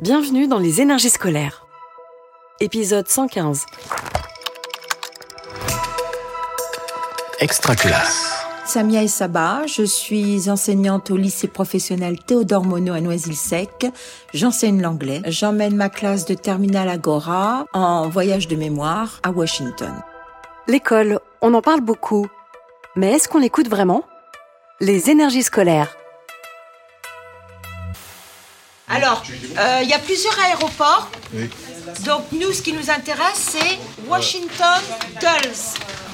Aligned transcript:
Bienvenue 0.00 0.46
dans 0.46 0.60
les 0.60 0.80
énergies 0.80 1.10
scolaires. 1.10 1.66
Épisode 2.60 3.08
115. 3.08 3.66
Extra 7.40 7.74
classe. 7.74 8.46
Samia 8.64 9.02
Essaba, 9.02 9.66
je 9.66 9.82
suis 9.82 10.48
enseignante 10.48 11.10
au 11.10 11.16
lycée 11.16 11.48
professionnel 11.48 12.16
Théodore 12.24 12.64
Monod 12.64 12.94
à 12.94 13.00
Noisy-le-Sec. 13.00 13.86
J'enseigne 14.32 14.80
l'anglais. 14.80 15.20
J'emmène 15.26 15.74
ma 15.74 15.88
classe 15.88 16.26
de 16.26 16.34
terminale 16.34 16.88
Agora 16.88 17.66
en 17.72 18.08
voyage 18.08 18.46
de 18.46 18.54
mémoire 18.54 19.18
à 19.24 19.32
Washington. 19.32 19.94
L'école, 20.68 21.18
on 21.42 21.54
en 21.54 21.60
parle 21.60 21.80
beaucoup. 21.80 22.28
Mais 22.94 23.14
est-ce 23.14 23.28
qu'on 23.28 23.40
l'écoute 23.40 23.68
vraiment? 23.68 24.04
Les 24.78 25.10
énergies 25.10 25.42
scolaires. 25.42 25.96
Alors, 28.98 29.22
euh, 29.58 29.80
il 29.84 29.88
y 29.88 29.92
a 29.92 29.98
plusieurs 30.00 30.36
aéroports. 30.40 31.08
Donc, 32.04 32.22
nous, 32.32 32.52
ce 32.52 32.62
qui 32.62 32.72
nous 32.72 32.90
intéresse, 32.90 33.52
c'est 33.52 33.78
Washington 34.08 34.82
Dulles. 35.20 35.52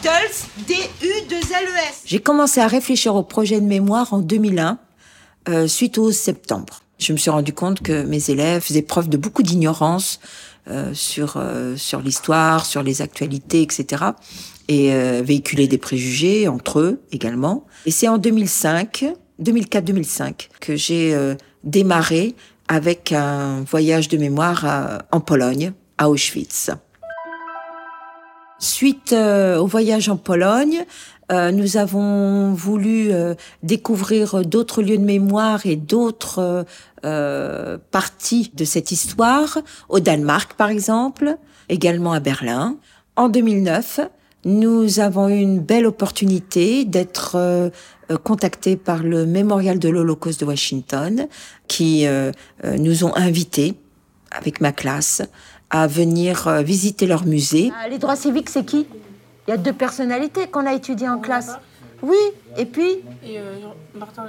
Dulles, 0.02 0.66
D-U-2-L-E-S. 0.68 2.02
J'ai 2.04 2.20
commencé 2.20 2.60
à 2.60 2.66
réfléchir 2.66 3.14
au 3.14 3.22
projet 3.22 3.58
de 3.62 3.64
mémoire 3.66 4.12
en 4.12 4.18
2001, 4.18 4.78
euh, 5.48 5.66
suite 5.66 5.96
au 5.96 6.12
septembre. 6.12 6.80
Je 6.98 7.14
me 7.14 7.16
suis 7.16 7.30
rendu 7.30 7.54
compte 7.54 7.80
que 7.80 8.02
mes 8.02 8.28
élèves 8.30 8.60
faisaient 8.60 8.82
preuve 8.82 9.08
de 9.08 9.16
beaucoup 9.16 9.42
d'ignorance 9.42 10.20
euh, 10.68 10.92
sur 10.92 11.34
euh, 11.36 11.76
sur 11.76 12.02
l'histoire, 12.02 12.66
sur 12.66 12.82
les 12.82 13.00
actualités, 13.00 13.62
etc. 13.62 14.04
Et 14.68 14.92
euh, 14.92 15.22
véhiculaient 15.24 15.68
des 15.68 15.78
préjugés 15.78 16.48
entre 16.48 16.80
eux 16.80 17.00
également. 17.12 17.64
Et 17.86 17.90
c'est 17.90 18.08
en 18.08 18.18
2005, 18.18 19.06
2004-2005, 19.42 20.48
que 20.60 20.76
j'ai 20.76 21.14
euh, 21.14 21.34
démarré 21.64 22.34
avec 22.68 23.12
un 23.12 23.62
voyage 23.62 24.08
de 24.08 24.16
mémoire 24.16 24.64
à- 24.64 25.02
en 25.12 25.20
Pologne, 25.20 25.72
à 25.98 26.08
Auschwitz. 26.08 26.70
Suite 28.58 29.12
euh, 29.12 29.58
au 29.58 29.66
voyage 29.66 30.08
en 30.08 30.16
Pologne, 30.16 30.84
euh, 31.32 31.50
nous 31.50 31.76
avons 31.76 32.52
voulu 32.54 33.12
euh, 33.12 33.34
découvrir 33.62 34.42
d'autres 34.44 34.80
lieux 34.82 34.96
de 34.98 35.04
mémoire 35.04 35.66
et 35.66 35.76
d'autres 35.76 36.38
euh, 36.38 36.64
euh, 37.04 37.78
parties 37.90 38.50
de 38.54 38.64
cette 38.64 38.90
histoire, 38.92 39.58
au 39.88 40.00
Danemark 40.00 40.54
par 40.54 40.68
exemple, 40.70 41.36
également 41.68 42.12
à 42.12 42.20
Berlin. 42.20 42.76
En 43.16 43.28
2009, 43.28 44.00
nous 44.44 45.00
avons 45.00 45.28
eu 45.28 45.38
une 45.38 45.60
belle 45.60 45.86
opportunité 45.86 46.84
d'être 46.84 47.36
euh, 47.36 47.70
euh, 48.10 48.16
contactés 48.16 48.76
par 48.76 49.02
le 49.02 49.26
Mémorial 49.26 49.78
de 49.78 49.88
l'Holocauste 49.88 50.40
de 50.40 50.44
Washington, 50.46 51.26
qui 51.68 52.06
euh, 52.06 52.32
nous 52.62 53.04
ont 53.04 53.14
invités, 53.16 53.74
avec 54.30 54.60
ma 54.60 54.72
classe, 54.72 55.22
à 55.70 55.86
venir 55.86 56.46
euh, 56.48 56.62
visiter 56.62 57.06
leur 57.06 57.24
musée. 57.26 57.72
Ah, 57.82 57.88
Les 57.88 57.98
droits 57.98 58.16
civiques, 58.16 58.50
c'est 58.50 58.64
qui? 58.64 58.86
Il 59.46 59.50
y 59.50 59.54
a 59.54 59.56
deux 59.56 59.72
personnalités 59.72 60.46
qu'on 60.46 60.66
a 60.66 60.72
étudiées 60.72 61.08
en 61.08 61.18
classe. 61.18 61.52
Oui, 62.02 62.16
et 62.56 62.66
puis? 62.66 63.02
Et 63.24 63.38
euh, 63.38 63.54
Martin 63.94 64.26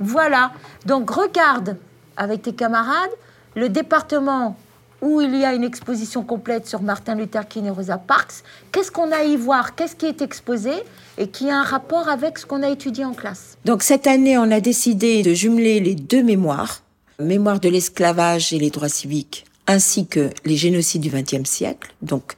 voilà. 0.00 0.52
Donc 0.86 1.10
regarde 1.10 1.76
avec 2.16 2.42
tes 2.42 2.54
camarades 2.54 3.10
le 3.54 3.68
département 3.68 4.56
où 5.02 5.20
il 5.20 5.36
y 5.36 5.44
a 5.44 5.54
une 5.54 5.64
exposition 5.64 6.22
complète 6.22 6.66
sur 6.66 6.82
Martin 6.82 7.14
Luther 7.14 7.46
King 7.48 7.66
et 7.66 7.70
Rosa 7.70 7.98
Parks. 7.98 8.42
Qu'est-ce 8.72 8.90
qu'on 8.90 9.10
a 9.12 9.18
à 9.18 9.24
y 9.24 9.36
voir? 9.36 9.74
Qu'est-ce 9.74 9.96
qui 9.96 10.06
est 10.06 10.22
exposé? 10.22 10.72
Et 11.18 11.28
qui 11.28 11.50
a 11.50 11.58
un 11.58 11.62
rapport 11.62 12.08
avec 12.08 12.38
ce 12.38 12.46
qu'on 12.46 12.62
a 12.62 12.70
étudié 12.70 13.04
en 13.04 13.12
classe? 13.12 13.56
Donc 13.64 13.82
cette 13.82 14.06
année, 14.06 14.38
on 14.38 14.50
a 14.50 14.60
décidé 14.60 15.22
de 15.22 15.34
jumeler 15.34 15.80
les 15.80 15.94
deux 15.94 16.22
mémoires, 16.22 16.82
mémoire 17.18 17.60
de 17.60 17.68
l'esclavage 17.68 18.52
et 18.52 18.58
les 18.58 18.70
droits 18.70 18.88
civiques, 18.88 19.44
ainsi 19.66 20.06
que 20.06 20.30
les 20.44 20.56
génocides 20.56 21.02
du 21.02 21.10
XXe 21.10 21.48
siècle, 21.48 21.94
donc 22.02 22.34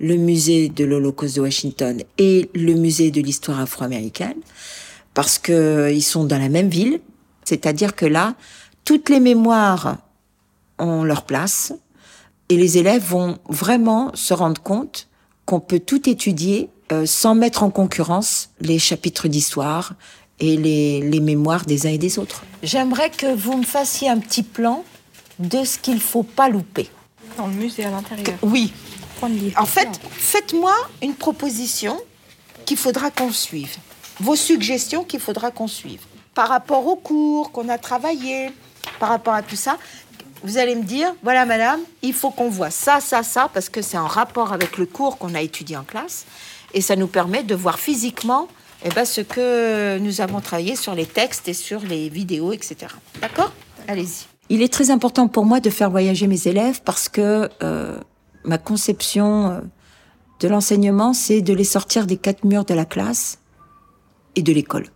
le 0.00 0.16
musée 0.16 0.68
de 0.68 0.84
l'Holocauste 0.84 1.36
de 1.36 1.42
Washington 1.42 2.02
et 2.18 2.50
le 2.54 2.74
musée 2.74 3.10
de 3.10 3.20
l'histoire 3.20 3.60
afro-américaine, 3.60 4.36
parce 5.14 5.38
que 5.38 5.52
euh, 5.52 5.92
ils 5.92 6.02
sont 6.02 6.24
dans 6.24 6.38
la 6.38 6.48
même 6.48 6.68
ville, 6.68 7.00
c'est-à-dire 7.44 7.94
que 7.94 8.06
là, 8.06 8.34
toutes 8.84 9.08
les 9.08 9.20
mémoires 9.20 9.98
ont 10.78 11.04
leur 11.04 11.24
place 11.24 11.72
et 12.48 12.56
les 12.56 12.78
élèves 12.78 13.04
vont 13.04 13.38
vraiment 13.48 14.10
se 14.14 14.34
rendre 14.34 14.60
compte 14.60 15.08
qu'on 15.46 15.60
peut 15.60 15.80
tout 15.80 16.08
étudier 16.08 16.70
euh, 16.92 17.06
sans 17.06 17.34
mettre 17.34 17.62
en 17.62 17.70
concurrence 17.70 18.50
les 18.60 18.78
chapitres 18.78 19.28
d'histoire 19.28 19.94
et 20.40 20.56
les, 20.56 21.00
les 21.00 21.20
mémoires 21.20 21.64
des 21.64 21.86
uns 21.86 21.90
et 21.90 21.98
des 21.98 22.18
autres. 22.18 22.44
J'aimerais 22.62 23.10
que 23.10 23.34
vous 23.34 23.56
me 23.56 23.64
fassiez 23.64 24.08
un 24.08 24.18
petit 24.18 24.42
plan 24.42 24.84
de 25.38 25.64
ce 25.64 25.78
qu'il 25.78 26.00
faut 26.00 26.22
pas 26.22 26.48
louper. 26.48 26.88
Dans 27.36 27.46
le 27.46 27.54
musée 27.54 27.84
à 27.84 27.90
l'intérieur. 27.90 28.36
Oui. 28.42 28.72
En 29.56 29.66
fait, 29.66 29.88
faites-moi 30.10 30.74
une 31.02 31.14
proposition 31.14 31.98
qu'il 32.66 32.76
faudra 32.76 33.10
qu'on 33.10 33.32
suive. 33.32 33.76
Vos 34.20 34.36
suggestions 34.36 35.04
qu'il 35.04 35.20
faudra 35.20 35.50
qu'on 35.50 35.68
suive. 35.68 36.00
Par 36.34 36.48
rapport 36.48 36.86
au 36.86 36.96
cours 36.96 37.52
qu'on 37.52 37.68
a 37.68 37.78
travaillé, 37.78 38.50
par 38.98 39.08
rapport 39.08 39.34
à 39.34 39.42
tout 39.42 39.56
ça, 39.56 39.78
vous 40.44 40.58
allez 40.58 40.74
me 40.74 40.84
dire, 40.84 41.12
voilà 41.22 41.46
madame, 41.46 41.80
il 42.02 42.12
faut 42.12 42.30
qu'on 42.30 42.50
voit 42.50 42.70
ça, 42.70 43.00
ça, 43.00 43.22
ça, 43.22 43.50
parce 43.52 43.70
que 43.70 43.80
c'est 43.80 43.96
en 43.96 44.06
rapport 44.06 44.52
avec 44.52 44.76
le 44.76 44.84
cours 44.84 45.16
qu'on 45.16 45.34
a 45.34 45.40
étudié 45.40 45.76
en 45.76 45.84
classe. 45.84 46.26
Et 46.74 46.82
ça 46.82 46.96
nous 46.96 47.06
permet 47.06 47.42
de 47.42 47.54
voir 47.54 47.78
physiquement 47.78 48.48
eh 48.84 48.90
ben, 48.90 49.06
ce 49.06 49.22
que 49.22 49.98
nous 49.98 50.20
avons 50.20 50.40
travaillé 50.40 50.76
sur 50.76 50.94
les 50.94 51.06
textes 51.06 51.48
et 51.48 51.54
sur 51.54 51.80
les 51.80 52.10
vidéos, 52.10 52.52
etc. 52.52 52.76
D'accord? 53.22 53.52
Allez-y. 53.88 54.26
Il 54.50 54.60
est 54.60 54.72
très 54.72 54.90
important 54.90 55.28
pour 55.28 55.46
moi 55.46 55.60
de 55.60 55.70
faire 55.70 55.90
voyager 55.90 56.26
mes 56.26 56.46
élèves 56.46 56.82
parce 56.84 57.08
que 57.08 57.48
euh, 57.62 57.96
ma 58.44 58.58
conception 58.58 59.50
euh, 59.50 59.60
de 60.40 60.48
l'enseignement, 60.48 61.14
c'est 61.14 61.40
de 61.40 61.54
les 61.54 61.64
sortir 61.64 62.06
des 62.06 62.18
quatre 62.18 62.44
murs 62.44 62.66
de 62.66 62.74
la 62.74 62.84
classe 62.84 63.38
et 64.36 64.42
de 64.42 64.52
l'école. 64.52 64.86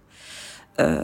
Euh, 0.81 1.03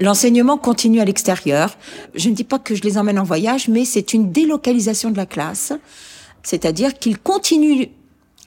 L'enseignement 0.00 0.58
continue 0.58 1.00
à 1.00 1.04
l'extérieur. 1.04 1.76
Je 2.14 2.28
ne 2.28 2.34
dis 2.34 2.44
pas 2.44 2.58
que 2.58 2.74
je 2.74 2.82
les 2.82 2.98
emmène 2.98 3.18
en 3.18 3.24
voyage, 3.24 3.68
mais 3.68 3.84
c'est 3.84 4.12
une 4.12 4.32
délocalisation 4.32 5.10
de 5.10 5.16
la 5.16 5.26
classe. 5.26 5.72
C'est-à-dire 6.42 6.94
qu'ils 6.98 7.18
continuent 7.18 7.86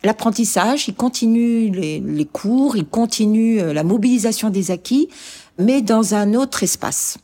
l'apprentissage, 0.03 0.87
ils 0.87 0.93
continuent 0.93 1.71
les, 1.71 2.25
cours, 2.25 2.77
ils 2.77 2.85
continuent 2.85 3.59
euh, 3.59 3.73
la 3.73 3.83
mobilisation 3.83 4.49
des 4.49 4.71
acquis, 4.71 5.09
mais 5.57 5.81
dans 5.81 6.13
un 6.13 6.33
autre 6.33 6.63
espace. 6.63 7.17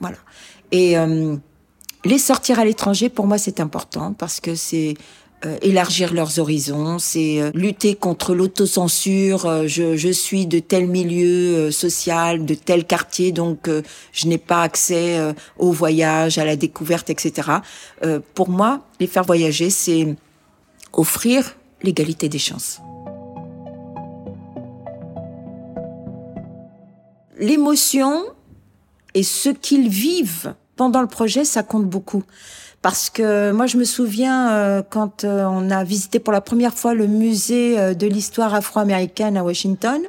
Voilà. 0.00 0.18
Et 0.70 0.96
euh, 0.96 1.36
les 2.04 2.18
sortir 2.18 2.60
à 2.60 2.64
l'étranger, 2.64 3.08
pour 3.08 3.26
moi, 3.26 3.38
c'est 3.38 3.60
important 3.60 4.12
parce 4.12 4.40
que 4.40 4.54
c'est 4.54 4.94
euh, 5.46 5.56
élargir 5.62 6.12
leurs 6.14 6.40
horizons, 6.40 6.98
c'est 6.98 7.40
euh, 7.40 7.50
lutter 7.54 7.94
contre 7.94 8.34
l'autocensure. 8.34 9.46
euh, 9.46 9.66
je, 9.68 9.96
je 9.96 10.08
suis 10.08 10.46
de 10.46 10.58
tel 10.58 10.88
milieu 10.88 11.26
euh, 11.56 11.70
social, 11.70 12.44
de 12.44 12.54
tel 12.54 12.84
quartier, 12.84 13.30
donc 13.30 13.68
euh, 13.68 13.82
je 14.12 14.26
n'ai 14.26 14.38
pas 14.38 14.62
accès 14.62 15.16
euh, 15.18 15.32
au 15.56 15.70
voyage, 15.70 16.38
à 16.38 16.44
la 16.44 16.56
découverte, 16.56 17.08
etc. 17.10 17.50
Pour 18.34 18.48
moi, 18.48 18.80
les 18.98 19.06
faire 19.06 19.24
voyager, 19.24 19.70
c'est 19.70 20.16
offrir 20.92 21.56
l'égalité 21.82 22.28
des 22.28 22.38
chances. 22.38 22.80
L'émotion 27.38 28.24
et 29.14 29.22
ce 29.22 29.50
qu'ils 29.50 29.88
vivent 29.88 30.54
pendant 30.74 31.00
le 31.00 31.06
projet, 31.06 31.44
ça 31.44 31.62
compte 31.62 31.86
beaucoup. 31.86 32.24
Parce 32.88 33.10
que 33.10 33.52
moi, 33.52 33.66
je 33.66 33.76
me 33.76 33.84
souviens 33.84 34.50
euh, 34.50 34.82
quand 34.82 35.24
euh, 35.24 35.44
on 35.44 35.70
a 35.70 35.84
visité 35.84 36.20
pour 36.20 36.32
la 36.32 36.40
première 36.40 36.72
fois 36.72 36.94
le 36.94 37.06
musée 37.06 37.78
euh, 37.78 37.92
de 37.92 38.06
l'histoire 38.06 38.54
afro-américaine 38.54 39.36
à 39.36 39.44
Washington, 39.44 40.00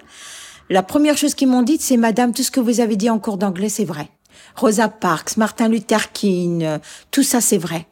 la 0.69 0.81
première 0.81 1.18
chose 1.18 1.34
qu'ils 1.34 1.50
m'ont 1.50 1.62
dit, 1.62 1.75
c'est 1.78 1.97
Madame, 1.97 2.31
tout 2.31 2.41
ce 2.41 2.51
que 2.51 2.62
vous 2.62 2.79
avez 2.79 2.95
dit 2.95 3.09
en 3.09 3.19
cours 3.19 3.38
d'anglais, 3.38 3.68
c'est 3.68 3.84
vrai. 3.84 4.07
Rosa 4.56 4.88
Parks, 4.88 5.35
Martin 5.35 5.68
Luther 5.68 6.13
King, 6.13 6.63
euh, 6.63 6.78
tout 7.12 7.22
ça, 7.22 7.41
c'est 7.41 7.57
vrai. 7.57 7.85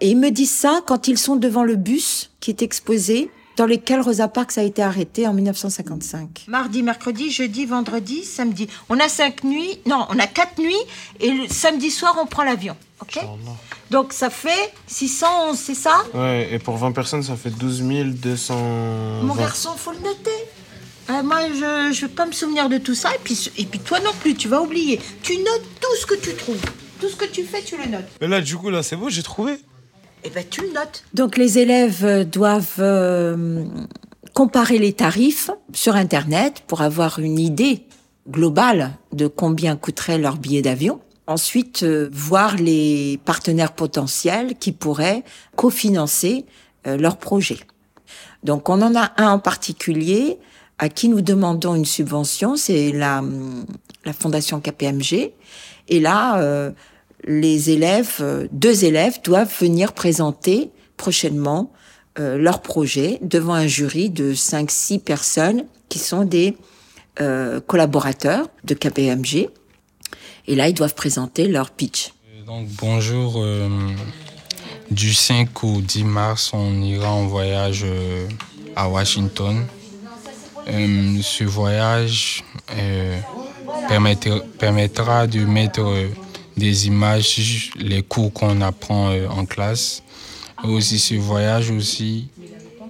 Et 0.00 0.10
ils 0.10 0.16
me 0.16 0.30
disent 0.30 0.54
ça 0.54 0.82
quand 0.86 1.08
ils 1.08 1.18
sont 1.18 1.34
devant 1.34 1.64
le 1.64 1.74
bus 1.74 2.30
qui 2.38 2.52
est 2.52 2.62
exposé, 2.62 3.28
dans 3.56 3.66
lequel 3.66 4.00
Rosa 4.00 4.28
Parks 4.28 4.58
a 4.58 4.62
été 4.62 4.82
arrêtée 4.82 5.26
en 5.26 5.34
1955. 5.34 6.44
Mardi, 6.48 6.82
mercredi, 6.82 7.30
jeudi, 7.30 7.66
vendredi, 7.66 8.24
samedi. 8.24 8.68
On 8.88 8.98
a 8.98 9.08
cinq 9.08 9.44
nuits, 9.44 9.78
non, 9.86 10.06
on 10.10 10.18
a 10.18 10.26
quatre 10.26 10.58
nuits, 10.58 10.74
et 11.20 11.30
le 11.30 11.48
samedi 11.48 11.90
soir, 11.90 12.16
on 12.20 12.26
prend 12.26 12.44
l'avion. 12.44 12.76
Ok? 13.00 13.18
Donc 13.90 14.12
ça 14.12 14.30
fait 14.30 14.72
611, 14.86 15.58
c'est 15.58 15.74
ça? 15.74 16.02
Ouais, 16.14 16.48
et 16.52 16.58
pour 16.58 16.76
20 16.76 16.92
personnes, 16.92 17.22
ça 17.22 17.36
fait 17.36 17.50
12 17.50 17.82
200. 17.82 19.22
Mon 19.22 19.34
garçon, 19.34 19.70
faut 19.76 19.92
le 19.92 19.98
noter. 19.98 20.30
Euh, 21.10 21.22
moi, 21.22 21.48
je 21.48 21.88
ne 21.88 22.00
vais 22.00 22.08
pas 22.08 22.26
me 22.26 22.32
souvenir 22.32 22.68
de 22.68 22.78
tout 22.78 22.94
ça, 22.94 23.14
et 23.14 23.18
puis, 23.22 23.50
et 23.58 23.66
puis 23.66 23.80
toi 23.80 24.00
non 24.00 24.12
plus, 24.20 24.34
tu 24.34 24.48
vas 24.48 24.62
oublier. 24.62 25.00
Tu 25.22 25.36
notes 25.36 25.66
tout 25.80 25.96
ce 26.00 26.06
que 26.06 26.14
tu 26.14 26.34
trouves. 26.34 26.62
Tout 27.00 27.08
ce 27.08 27.16
que 27.16 27.24
tu 27.24 27.42
fais, 27.42 27.62
tu 27.62 27.76
le 27.76 27.86
notes. 27.86 28.06
Mais 28.20 28.28
là, 28.28 28.40
du 28.40 28.56
coup, 28.56 28.70
là, 28.70 28.82
c'est 28.84 28.94
bon, 28.94 29.08
j'ai 29.08 29.24
trouvé. 29.24 29.58
Eh 30.24 30.30
ben, 30.30 30.44
tu 30.48 30.62
le 30.62 30.72
notes. 30.72 31.04
Donc 31.14 31.36
les 31.36 31.58
élèves 31.58 32.04
euh, 32.04 32.24
doivent 32.24 32.76
euh, 32.78 33.64
comparer 34.34 34.78
les 34.78 34.92
tarifs 34.92 35.50
sur 35.72 35.96
Internet 35.96 36.62
pour 36.66 36.82
avoir 36.82 37.18
une 37.18 37.38
idée 37.38 37.86
globale 38.28 38.92
de 39.12 39.26
combien 39.26 39.76
coûterait 39.76 40.18
leur 40.18 40.36
billet 40.36 40.62
d'avion. 40.62 41.00
ensuite 41.26 41.82
euh, 41.82 42.08
voir 42.12 42.56
les 42.56 43.18
partenaires 43.24 43.72
potentiels 43.72 44.56
qui 44.58 44.72
pourraient 44.72 45.24
cofinancer 45.56 46.46
euh, 46.86 46.96
leur 46.96 47.16
projet. 47.16 47.58
Donc 48.44 48.68
on 48.68 48.80
en 48.82 48.94
a 48.94 49.12
un 49.16 49.30
en 49.32 49.38
particulier 49.38 50.38
à 50.78 50.88
qui 50.88 51.08
nous 51.08 51.20
demandons 51.20 51.74
une 51.74 51.84
subvention, 51.84 52.56
c'est 52.56 52.90
la, 52.92 53.22
la 54.04 54.12
fondation 54.12 54.60
KPMG. 54.60 55.32
Et 55.88 56.00
là, 56.00 56.72
les 57.24 57.70
élèves, 57.70 58.16
euh, 58.20 58.46
deux 58.52 58.84
élèves 58.84 59.20
doivent 59.22 59.52
venir 59.60 59.92
présenter 59.92 60.70
prochainement 60.96 61.72
euh, 62.18 62.36
leur 62.36 62.62
projet 62.62 63.18
devant 63.22 63.54
un 63.54 63.66
jury 63.66 64.10
de 64.10 64.34
5-6 64.34 65.00
personnes 65.00 65.64
qui 65.88 65.98
sont 65.98 66.24
des 66.24 66.56
euh, 67.20 67.60
collaborateurs 67.60 68.48
de 68.64 68.74
KPMG. 68.74 69.48
Et 70.48 70.54
là, 70.54 70.68
ils 70.68 70.74
doivent 70.74 70.94
présenter 70.94 71.48
leur 71.48 71.70
pitch. 71.70 72.12
Donc 72.46 72.66
bonjour, 72.80 73.42
du 74.90 75.14
5 75.14 75.62
au 75.62 75.80
10 75.80 76.04
mars, 76.04 76.50
on 76.52 76.82
ira 76.82 77.10
en 77.10 77.26
voyage 77.26 77.86
à 78.74 78.88
Washington. 78.88 79.64
Ce 80.66 81.44
voyage 81.44 82.44
permettra, 83.88 85.26
de 85.28 85.44
mettre 85.44 85.80
des 86.56 86.86
images, 86.86 87.70
les 87.76 88.02
cours 88.02 88.32
qu'on 88.32 88.60
apprend 88.60 89.10
euh, 89.10 89.28
en 89.28 89.44
classe. 89.46 90.02
Aussi 90.64 90.98
ce 90.98 91.14
voyage 91.14 91.70
aussi 91.70 92.28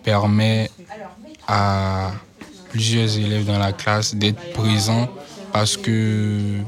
permet 0.03 0.70
à 1.47 2.12
plusieurs 2.70 3.17
élèves 3.19 3.47
dans 3.47 3.59
la 3.59 3.73
classe 3.73 4.14
d'être 4.14 4.53
présents 4.53 5.09
parce 5.53 5.76
que 5.76 6.59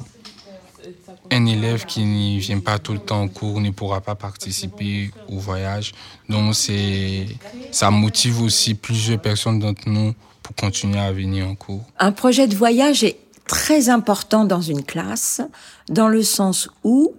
un 1.31 1.46
élève 1.46 1.85
qui 1.85 2.05
ne 2.05 2.38
vient 2.38 2.61
pas 2.61 2.79
tout 2.79 2.93
le 2.93 2.99
temps 2.99 3.25
au 3.25 3.29
cours 3.29 3.61
ne 3.61 3.70
pourra 3.70 4.00
pas 4.00 4.14
participer 4.14 5.11
au 5.29 5.38
voyage. 5.38 5.93
Donc 6.29 6.55
c'est 6.55 7.26
ça 7.70 7.90
motive 7.90 8.43
aussi 8.43 8.75
plusieurs 8.75 9.20
personnes 9.20 9.58
d'entre 9.58 9.88
nous 9.88 10.14
pour 10.43 10.55
continuer 10.55 11.00
à 11.00 11.12
venir 11.12 11.49
en 11.49 11.55
cours. 11.55 11.82
Un 11.99 12.12
projet 12.12 12.47
de 12.47 12.55
voyage 12.55 13.02
est 13.05 13.17
très 13.46 13.88
important 13.88 14.44
dans 14.44 14.61
une 14.61 14.82
classe, 14.82 15.41
dans 15.88 16.08
le 16.08 16.23
sens 16.23 16.69
où 16.82 17.12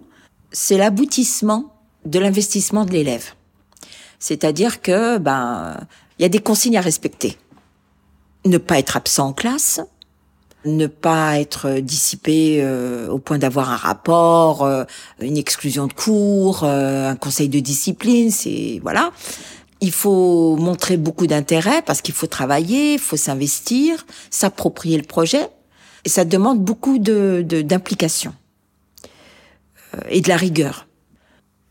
c'est 0.52 0.78
l'aboutissement 0.78 1.72
de 2.04 2.18
l'investissement 2.18 2.84
de 2.84 2.92
l'élève. 2.92 3.32
C'est-à-dire 4.18 4.80
que 4.80 5.18
ben 5.18 5.76
il 6.18 6.22
y 6.22 6.24
a 6.24 6.28
des 6.28 6.38
consignes 6.38 6.78
à 6.78 6.80
respecter. 6.80 7.36
Ne 8.44 8.58
pas 8.58 8.78
être 8.78 8.96
absent 8.96 9.28
en 9.28 9.32
classe, 9.32 9.80
ne 10.64 10.86
pas 10.86 11.38
être 11.38 11.80
dissipé 11.80 12.60
euh, 12.60 13.08
au 13.08 13.18
point 13.18 13.38
d'avoir 13.38 13.70
un 13.70 13.76
rapport, 13.76 14.64
euh, 14.64 14.84
une 15.20 15.36
exclusion 15.36 15.86
de 15.86 15.92
cours, 15.92 16.64
euh, 16.64 17.10
un 17.10 17.16
conseil 17.16 17.48
de 17.48 17.60
discipline, 17.60 18.30
c'est 18.30 18.80
voilà. 18.82 19.12
Il 19.80 19.92
faut 19.92 20.56
montrer 20.56 20.96
beaucoup 20.96 21.26
d'intérêt 21.26 21.82
parce 21.82 22.00
qu'il 22.00 22.14
faut 22.14 22.26
travailler, 22.26 22.94
il 22.94 22.98
faut 22.98 23.18
s'investir, 23.18 24.06
s'approprier 24.30 24.96
le 24.96 25.02
projet, 25.04 25.50
et 26.06 26.08
ça 26.08 26.24
demande 26.24 26.64
beaucoup 26.64 26.98
de 26.98 27.44
de- 27.46 27.62
d'implication 27.62 28.32
euh, 29.94 30.00
et 30.08 30.20
de 30.20 30.28
la 30.28 30.36
rigueur. 30.36 30.86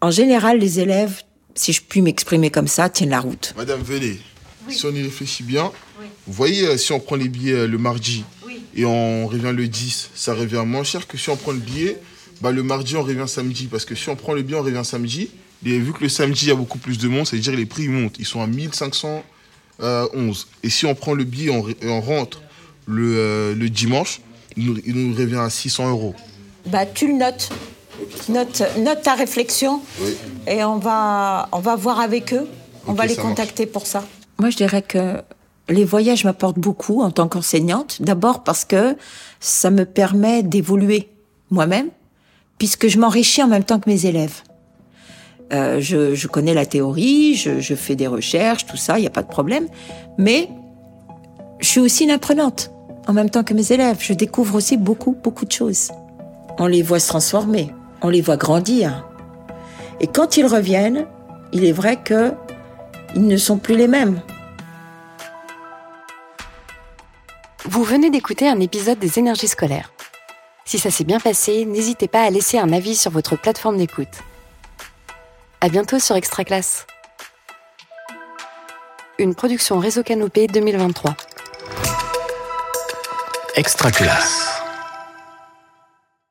En 0.02 0.12
général, 0.12 0.60
les 0.60 0.80
élèves, 0.82 1.24
si 1.56 1.72
je 1.74 1.82
puis 1.82 2.02
m'exprimer 2.02 2.50
comme 2.52 2.68
ça, 2.68 2.90
tiennent 2.90 3.10
la 3.12 3.22
route. 3.22 3.54
Madame, 3.58 3.82
venez. 3.82 4.20
Si 4.70 4.86
on 4.86 4.92
y 4.92 5.02
réfléchit 5.02 5.44
bien, 5.44 5.72
vous 6.28 6.34
voyez, 6.34 6.66
euh, 6.68 6.78
si 6.78 6.92
on 6.92 7.00
prend 7.00 7.16
les 7.16 7.30
billets 7.30 7.54
euh, 7.54 7.68
le 7.68 7.78
mardi 7.78 8.24
et 8.76 8.84
on 8.84 9.28
revient 9.28 9.54
le 9.56 9.68
10, 9.68 10.10
ça 10.16 10.34
revient 10.34 10.64
moins 10.66 10.84
cher 10.84 11.08
que 11.08 11.18
si 11.18 11.30
on 11.30 11.38
prend 11.38 11.52
le 11.54 11.60
billet, 11.60 11.98
bah, 12.42 12.52
le 12.52 12.62
mardi, 12.64 12.98
on 12.98 13.04
revient 13.04 13.24
samedi. 13.28 13.68
Parce 13.68 13.86
que 13.86 13.96
si 13.96 14.10
on 14.10 14.16
prend 14.18 14.34
le 14.34 14.42
billet, 14.42 14.58
on 14.58 14.64
revient 14.64 14.84
samedi. 14.84 15.30
Et 15.66 15.80
vu 15.80 15.94
que 15.94 16.02
le 16.04 16.10
samedi, 16.10 16.46
il 16.46 16.50
y 16.50 16.52
a 16.52 16.56
beaucoup 16.56 16.78
plus 16.80 16.98
de 16.98 17.08
monde, 17.08 17.26
c'est-à-dire 17.26 17.54
les 17.56 17.66
prix 17.66 17.88
montent. 17.88 18.18
Ils 18.20 18.26
sont 18.26 18.42
à 18.42 18.48
1511. 18.48 20.48
Et 20.64 20.70
si 20.70 20.86
on 20.86 20.94
prend 20.96 21.14
le 21.14 21.24
billet 21.24 21.52
on 21.52 21.66
on 21.84 22.02
rentre 22.02 22.42
le, 22.88 23.14
euh, 23.18 23.56
le 23.56 23.70
dimanche, 23.70 24.22
il 24.58 24.66
nous, 24.68 24.78
il 24.86 24.96
nous 24.96 25.16
revient 25.16 25.38
à 25.38 25.50
600 25.50 25.90
euros. 25.90 26.14
Bah, 26.68 26.86
tu 26.86 27.08
le 27.08 27.14
notes. 27.14 27.50
Note, 28.30 28.62
note 28.80 29.02
ta 29.04 29.14
réflexion 29.14 29.82
Oui. 30.02 30.16
et 30.48 30.64
on 30.64 30.78
va, 30.78 31.48
on 31.52 31.60
va 31.60 31.76
voir 31.76 32.00
avec 32.00 32.34
eux. 32.34 32.48
On 32.88 32.94
va 32.94 33.06
les 33.06 33.16
contacter 33.16 33.66
pour 33.66 33.88
ça. 33.88 34.04
Moi, 34.40 34.50
je 34.50 34.58
dirais 34.58 34.82
que 34.82 35.22
les 35.70 35.86
voyages 35.86 36.24
m'apportent 36.26 36.60
beaucoup 36.60 37.02
en 37.02 37.10
tant 37.10 37.28
qu'enseignante. 37.28 38.02
D'abord 38.02 38.44
parce 38.44 38.66
que 38.66 38.96
ça 39.40 39.72
me 39.72 39.86
permet 39.86 40.44
d'évoluer 40.44 41.10
moi-même, 41.50 41.90
puisque 42.58 42.88
je 42.88 43.00
m'enrichis 43.00 43.42
en 43.42 43.48
même 43.48 43.64
temps 43.64 43.80
que 43.80 43.90
mes 43.90 44.06
élèves. 44.06 44.42
Euh, 45.54 45.80
je, 45.80 46.16
je 46.16 46.28
connais 46.28 46.54
la 46.54 46.66
théorie, 46.66 47.36
je, 47.36 47.60
je 47.60 47.76
fais 47.76 47.96
des 47.96 48.08
recherches, 48.08 48.66
tout 48.66 48.78
ça, 48.78 48.98
il 48.98 49.02
n'y 49.02 49.08
a 49.08 49.12
pas 49.12 49.24
de 49.24 49.28
problème. 49.30 49.68
Mais 50.18 50.50
je 51.60 51.68
suis 51.68 51.80
aussi 51.80 52.04
une 52.04 52.12
apprenante 52.12 52.72
en 53.08 53.14
même 53.14 53.30
temps 53.30 53.44
que 53.44 53.54
mes 53.54 53.72
élèves. 53.72 53.98
Je 54.00 54.14
découvre 54.14 54.56
aussi 54.56 54.78
beaucoup, 54.78 55.16
beaucoup 55.24 55.46
de 55.46 55.52
choses. 55.52 55.92
On 56.58 56.68
les 56.68 56.82
voit 56.82 57.00
se 57.00 57.08
transformer, 57.08 57.74
on 58.02 58.10
les 58.10 58.22
voit 58.22 58.38
grandir. 58.38 59.08
Et 60.00 60.08
quand 60.08 60.38
ils 60.38 60.46
reviennent, 60.46 61.06
il 61.52 61.66
est 61.66 61.72
vrai 61.72 61.98
que 61.98 62.34
ils 63.16 63.28
ne 63.28 63.38
sont 63.38 63.58
plus 63.58 63.76
les 63.76 63.88
mêmes. 63.88 64.22
Vous 67.64 67.84
venez 67.84 68.10
d'écouter 68.10 68.48
un 68.48 68.60
épisode 68.60 69.00
des 69.00 69.20
énergies 69.20 69.48
scolaires. 69.48 69.92
Si 70.66 70.80
ça 70.80 70.92
s'est 70.92 71.04
bien 71.04 71.20
passé, 71.20 71.66
n'hésitez 71.66 72.08
pas 72.08 72.24
à 72.24 72.30
laisser 72.30 72.58
un 72.58 72.72
avis 72.72 72.96
sur 72.96 73.12
votre 73.12 73.36
plateforme 73.36 73.78
d'écoute. 73.78 74.08
À 75.62 75.70
bientôt 75.70 76.00
sur 76.00 76.16
Extra 76.16 76.44
Classe. 76.44 76.86
Une 79.18 79.34
production 79.34 79.80
Réseau 79.80 80.04
Canopé 80.04 80.48
2023. 80.48 81.16
Extra 83.58 83.90
classe. 83.90 84.55